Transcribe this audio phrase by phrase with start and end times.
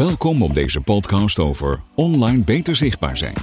[0.00, 3.34] Welkom op deze podcast over online beter zichtbaar zijn.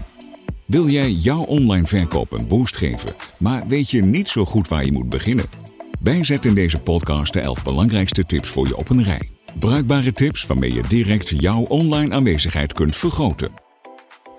[0.66, 4.86] Wil jij jouw online verkoop een boost geven, maar weet je niet zo goed waar
[4.86, 5.46] je moet beginnen?
[6.00, 9.30] Wij zetten in deze podcast de 11 belangrijkste tips voor je op een rij.
[9.60, 13.52] Bruikbare tips waarmee je direct jouw online aanwezigheid kunt vergroten.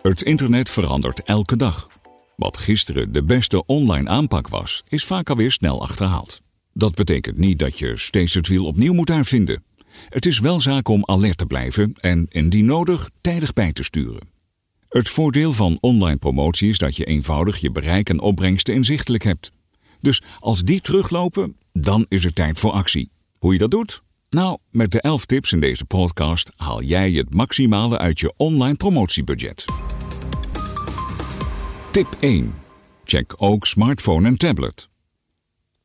[0.02, 1.88] Het internet verandert elke dag.
[2.36, 6.42] Wat gisteren de beste online aanpak was, is vaak alweer snel achterhaald.
[6.72, 9.66] Dat betekent niet dat je steeds het wiel opnieuw moet uitvinden.
[10.08, 14.28] Het is wel zaak om alert te blijven en indien nodig tijdig bij te sturen.
[14.88, 19.52] Het voordeel van online promotie is dat je eenvoudig je bereik en opbrengsten inzichtelijk hebt.
[20.00, 23.10] Dus als die teruglopen, dan is het tijd voor actie.
[23.38, 24.02] Hoe je dat doet?
[24.30, 28.76] Nou, met de 11 tips in deze podcast haal jij het maximale uit je online
[28.76, 29.64] promotiebudget.
[31.90, 32.54] Tip 1.
[33.04, 34.88] Check ook smartphone en tablet.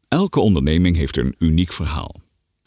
[0.07, 2.15] Elke onderneming heeft een uniek verhaal.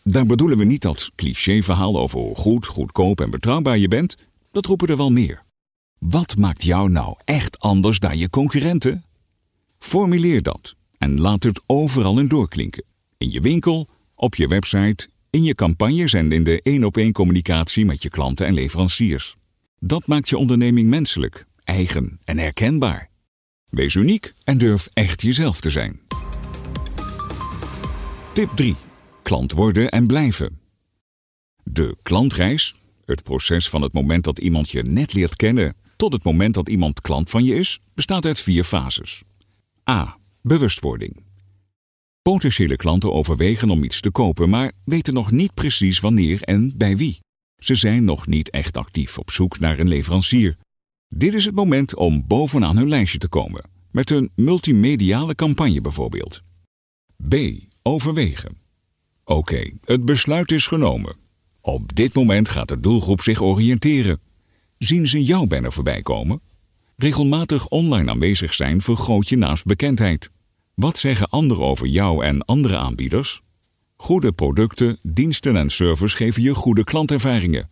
[0.02, 4.16] Daar bedoelen we niet dat clichéverhaal over hoe goed, goedkoop en betrouwbaar je bent.
[4.52, 5.43] Dat roepen er wel meer.
[6.08, 9.04] Wat maakt jou nou echt anders dan je concurrenten?
[9.78, 12.84] Formuleer dat en laat het overal in doorklinken.
[13.18, 18.02] In je winkel, op je website, in je campagnes en in de één-op-één communicatie met
[18.02, 19.36] je klanten en leveranciers.
[19.78, 23.10] Dat maakt je onderneming menselijk, eigen en herkenbaar.
[23.68, 26.00] Wees uniek en durf echt jezelf te zijn.
[28.32, 28.76] Tip 3.
[29.22, 30.60] Klant worden en blijven.
[31.62, 36.22] De klantreis, het proces van het moment dat iemand je net leert kennen tot het
[36.22, 39.22] moment dat iemand klant van je is, bestaat uit vier fases.
[39.90, 40.18] A.
[40.42, 41.22] Bewustwording.
[42.22, 46.96] Potentiële klanten overwegen om iets te kopen, maar weten nog niet precies wanneer en bij
[46.96, 47.18] wie.
[47.58, 50.56] Ze zijn nog niet echt actief op zoek naar een leverancier.
[51.08, 56.42] Dit is het moment om bovenaan hun lijstje te komen, met een multimediale campagne bijvoorbeeld.
[57.28, 57.34] B.
[57.82, 58.56] Overwegen.
[59.24, 61.16] Oké, het besluit is genomen.
[61.60, 64.20] Op dit moment gaat de doelgroep zich oriënteren.
[64.78, 66.40] Zien ze jouw banner voorbij komen?
[66.96, 70.30] Regelmatig online aanwezig zijn vergroot je naamsbekendheid.
[70.74, 73.42] Wat zeggen anderen over jou en andere aanbieders?
[73.96, 77.70] Goede producten, diensten en service geven je goede klantervaringen.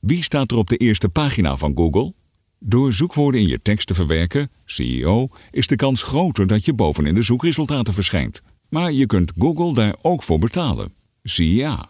[0.00, 2.14] Wie staat er op de eerste pagina van Google?
[2.58, 7.14] Door zoekwoorden in je tekst te verwerken, CEO, is de kans groter dat je bovenin
[7.14, 8.42] de zoekresultaten verschijnt.
[8.68, 10.94] Maar je kunt Google daar ook voor betalen.
[11.22, 11.88] CA.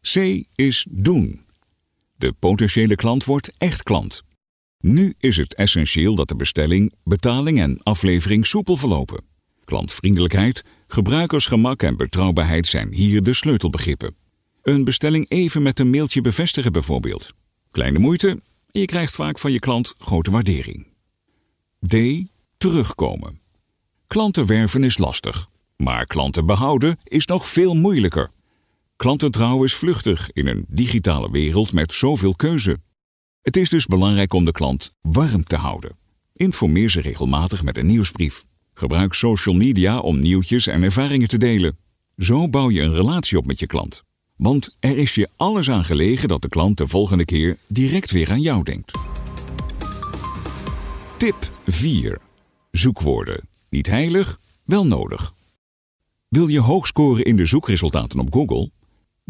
[0.00, 0.16] C
[0.54, 1.40] is doen.
[2.18, 4.22] De potentiële klant wordt echt klant.
[4.78, 9.24] Nu is het essentieel dat de bestelling, betaling en aflevering soepel verlopen.
[9.64, 14.14] Klantvriendelijkheid, gebruikersgemak en betrouwbaarheid zijn hier de sleutelbegrippen.
[14.62, 17.32] Een bestelling even met een mailtje bevestigen bijvoorbeeld.
[17.70, 18.40] Kleine moeite,
[18.70, 20.86] je krijgt vaak van je klant grote waardering.
[21.86, 21.96] D.
[22.56, 23.40] Terugkomen.
[24.06, 28.30] Klanten werven is lastig, maar klanten behouden is nog veel moeilijker.
[28.98, 32.78] Klantentrouw is vluchtig in een digitale wereld met zoveel keuze.
[33.42, 35.96] Het is dus belangrijk om de klant warm te houden.
[36.32, 38.44] Informeer ze regelmatig met een nieuwsbrief.
[38.74, 41.78] Gebruik social media om nieuwtjes en ervaringen te delen.
[42.16, 44.02] Zo bouw je een relatie op met je klant.
[44.36, 48.30] Want er is je alles aan gelegen dat de klant de volgende keer direct weer
[48.30, 48.92] aan jou denkt.
[51.16, 52.20] Tip 4.
[52.70, 53.48] Zoekwoorden.
[53.70, 55.34] Niet heilig, wel nodig.
[56.28, 58.70] Wil je hoog scoren in de zoekresultaten op Google?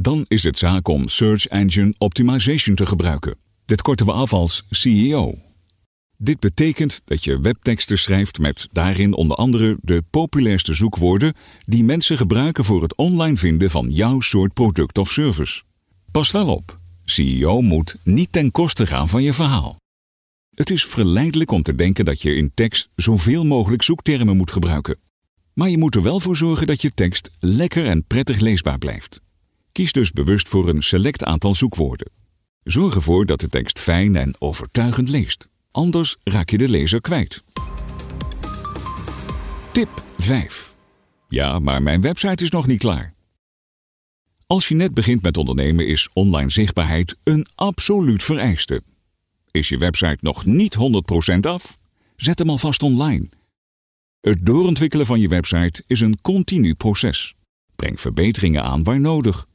[0.00, 3.36] Dan is het zaak om Search Engine Optimization te gebruiken.
[3.64, 5.34] Dit korten we af als CEO.
[6.16, 11.34] Dit betekent dat je webteksten schrijft met daarin onder andere de populairste zoekwoorden
[11.64, 15.62] die mensen gebruiken voor het online vinden van jouw soort product of service.
[16.10, 19.76] Pas wel op, CEO moet niet ten koste gaan van je verhaal.
[20.54, 24.98] Het is verleidelijk om te denken dat je in tekst zoveel mogelijk zoektermen moet gebruiken.
[25.52, 29.20] Maar je moet er wel voor zorgen dat je tekst lekker en prettig leesbaar blijft.
[29.78, 32.10] Kies dus bewust voor een select aantal zoekwoorden.
[32.62, 35.48] Zorg ervoor dat de tekst fijn en overtuigend leest.
[35.70, 37.42] Anders raak je de lezer kwijt.
[39.72, 40.76] Tip 5.
[41.28, 43.14] Ja, maar mijn website is nog niet klaar.
[44.46, 48.82] Als je net begint met ondernemen is online zichtbaarheid een absoluut vereiste.
[49.50, 50.76] Is je website nog niet
[51.34, 51.78] 100% af?
[52.16, 53.28] Zet hem alvast online.
[54.20, 57.34] Het doorontwikkelen van je website is een continu proces.
[57.76, 59.46] Breng verbeteringen aan waar nodig.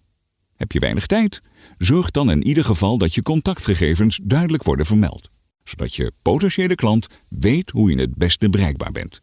[0.63, 1.41] Heb je weinig tijd?
[1.77, 5.29] Zorg dan in ieder geval dat je contactgegevens duidelijk worden vermeld,
[5.63, 9.19] zodat je potentiële klant weet hoe je het beste bereikbaar bent.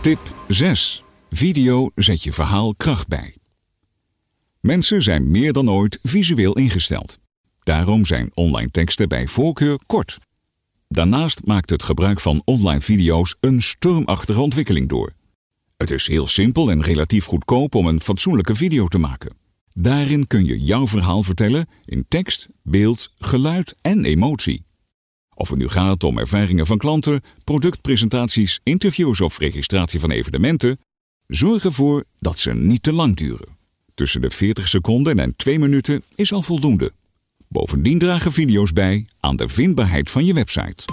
[0.00, 1.04] Tip 6.
[1.30, 3.36] Video zet je verhaal kracht bij.
[4.60, 7.18] Mensen zijn meer dan ooit visueel ingesteld.
[7.62, 10.18] Daarom zijn online teksten bij voorkeur kort.
[10.88, 15.12] Daarnaast maakt het gebruik van online video's een stormachtige ontwikkeling door.
[15.78, 19.36] Het is heel simpel en relatief goedkoop om een fatsoenlijke video te maken.
[19.72, 24.64] Daarin kun je jouw verhaal vertellen in tekst, beeld, geluid en emotie.
[25.34, 30.78] Of het nu gaat om ervaringen van klanten, productpresentaties, interviews of registratie van evenementen,
[31.26, 33.56] zorg ervoor dat ze niet te lang duren.
[33.94, 36.92] Tussen de 40 seconden en 2 minuten is al voldoende.
[37.48, 40.84] Bovendien dragen video's bij aan de vindbaarheid van je website.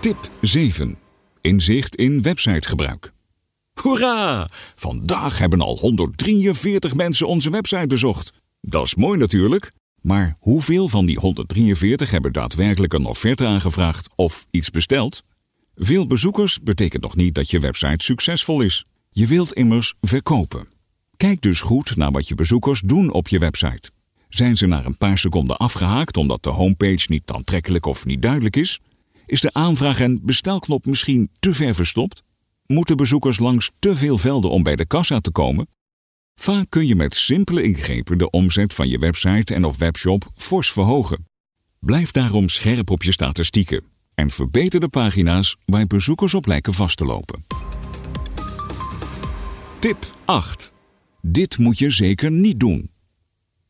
[0.00, 0.99] Tip 7.
[1.40, 3.12] Inzicht in websitegebruik.
[3.72, 4.48] Hoera!
[4.76, 8.32] Vandaag hebben al 143 mensen onze website bezocht.
[8.60, 9.72] Dat is mooi natuurlijk,
[10.02, 15.22] maar hoeveel van die 143 hebben daadwerkelijk een offerte aangevraagd of iets besteld?
[15.74, 18.84] Veel bezoekers betekent nog niet dat je website succesvol is.
[19.10, 20.68] Je wilt immers verkopen.
[21.16, 23.90] Kijk dus goed naar wat je bezoekers doen op je website.
[24.28, 28.56] Zijn ze na een paar seconden afgehaakt omdat de homepage niet aantrekkelijk of niet duidelijk
[28.56, 28.80] is?
[29.30, 32.22] Is de aanvraag- en bestelknop misschien te ver verstopt?
[32.66, 35.68] Moeten bezoekers langs te veel velden om bij de kassa te komen?
[36.34, 40.72] Vaak kun je met simpele ingrepen de omzet van je website en of webshop fors
[40.72, 41.26] verhogen.
[41.78, 43.84] Blijf daarom scherp op je statistieken
[44.14, 47.44] en verbeter de pagina's waar bezoekers op lijken vast te lopen.
[49.78, 50.72] Tip 8.
[51.22, 52.90] Dit moet je zeker niet doen.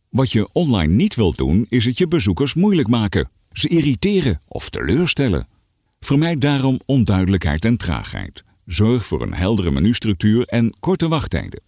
[0.08, 4.70] Wat je online niet wilt doen, is het je bezoekers moeilijk maken, ze irriteren of
[4.70, 5.49] teleurstellen.
[6.06, 8.44] Vermijd daarom onduidelijkheid en traagheid.
[8.66, 11.62] Zorg voor een heldere menustructuur en korte wachttijden.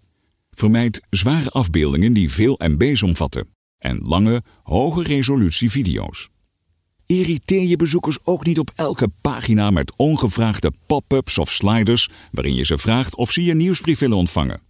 [0.51, 3.47] Vermijd zware afbeeldingen die veel MB's omvatten
[3.79, 6.29] en lange, hoge resolutie video's.
[7.07, 12.65] Irriteer je bezoekers ook niet op elke pagina met ongevraagde pop-ups of sliders waarin je
[12.65, 14.61] ze vraagt of ze je nieuwsbrief willen ontvangen.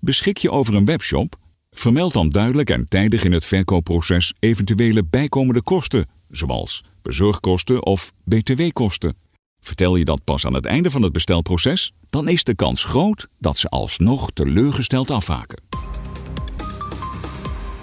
[0.00, 1.36] Beschik je over een webshop?
[1.78, 9.16] Vermeld dan duidelijk en tijdig in het verkoopproces eventuele bijkomende kosten, zoals bezorgkosten of btw-kosten.
[9.60, 13.28] Vertel je dat pas aan het einde van het bestelproces, dan is de kans groot
[13.38, 15.62] dat ze alsnog teleurgesteld afhaken.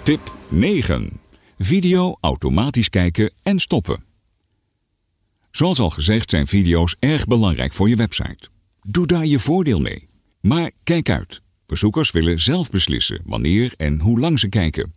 [0.02, 1.20] Tip 9.
[1.58, 4.04] Video automatisch kijken en stoppen.
[5.50, 8.48] Zoals al gezegd zijn video's erg belangrijk voor je website.
[8.82, 10.08] Doe daar je voordeel mee.
[10.40, 11.44] Maar kijk uit.
[11.66, 14.94] Bezoekers willen zelf beslissen wanneer en hoe lang ze kijken.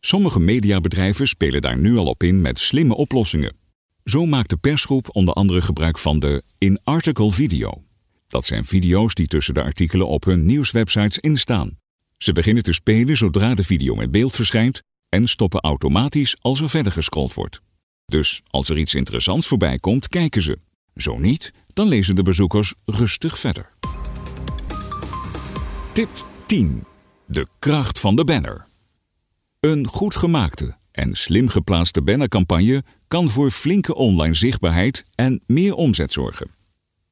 [0.00, 3.56] Sommige mediabedrijven spelen daar nu al op in met slimme oplossingen.
[4.04, 7.82] Zo maakt de persgroep onder andere gebruik van de in-article video.
[8.28, 11.78] Dat zijn video's die tussen de artikelen op hun nieuwswebsites instaan.
[12.18, 16.68] Ze beginnen te spelen zodra de video met beeld verschijnt en stoppen automatisch als er
[16.68, 17.60] verder gescrolld wordt.
[18.06, 20.58] Dus als er iets interessants voorbij komt, kijken ze.
[20.94, 23.72] Zo niet, dan lezen de bezoekers rustig verder.
[25.92, 26.84] Tip 10.
[27.26, 28.66] De kracht van de banner.
[29.60, 36.12] Een goed gemaakte en slim geplaatste bannercampagne kan voor flinke online zichtbaarheid en meer omzet
[36.12, 36.50] zorgen.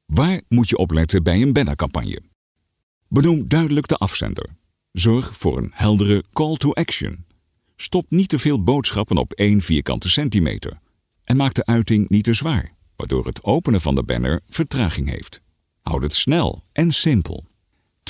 [0.05, 2.21] Waar moet je op letten bij een bannercampagne?
[3.07, 4.49] Benoem duidelijk de afzender.
[4.91, 7.25] Zorg voor een heldere call to action.
[7.75, 10.79] Stop niet te veel boodschappen op één vierkante centimeter.
[11.23, 15.41] En maak de uiting niet te zwaar, waardoor het openen van de banner vertraging heeft.
[15.81, 17.49] Houd het snel en simpel.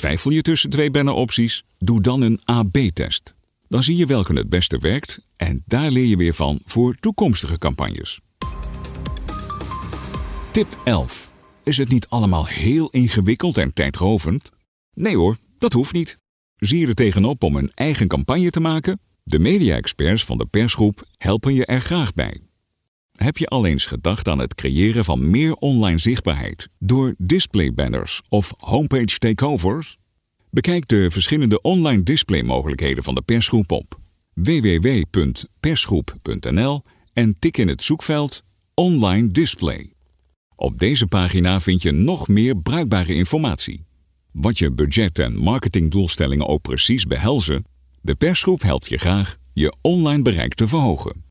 [0.02, 1.64] Twijfel je tussen twee banneropties?
[1.78, 3.34] Doe dan een AB-test.
[3.68, 7.58] Dan zie je welke het beste werkt en daar leer je weer van voor toekomstige
[7.58, 8.20] campagnes.
[10.52, 11.32] Tip 11.
[11.64, 14.50] Is het niet allemaal heel ingewikkeld en tijdrovend?
[14.94, 16.18] Nee hoor, dat hoeft niet.
[16.56, 19.00] Zie je er tegenop om een eigen campagne te maken?
[19.22, 22.40] De media-experts van de persgroep helpen je er graag bij.
[23.12, 28.54] Heb je al eens gedacht aan het creëren van meer online zichtbaarheid door displaybanners of
[28.58, 29.98] homepage takeovers?
[30.50, 34.00] Bekijk de verschillende online displaymogelijkheden van de persgroep op
[34.34, 38.42] www.persgroep.nl en tik in het zoekveld
[38.74, 39.92] Online Display.
[40.56, 43.84] Op deze pagina vind je nog meer bruikbare informatie.
[44.32, 47.64] Wat je budget- en marketingdoelstellingen ook precies behelzen,
[48.00, 51.21] de persgroep helpt je graag je online bereik te verhogen.